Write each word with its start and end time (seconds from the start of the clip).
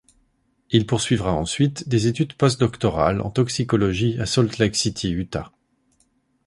Il 0.71 0.87
poursuivra 0.87 1.31
ensuite 1.35 1.87
des 1.87 2.07
études 2.07 2.33
post-doctorales 2.33 3.21
en 3.21 3.29
toxicologie 3.29 4.19
à 4.19 4.25
Salt 4.25 4.57
Lake 4.57 4.75
City, 4.75 5.11
Utah. 5.11 5.51